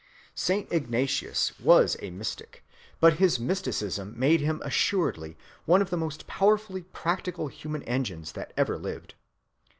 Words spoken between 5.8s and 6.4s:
the most